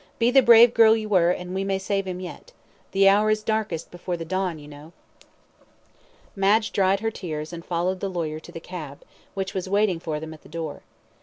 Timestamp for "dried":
6.71-7.01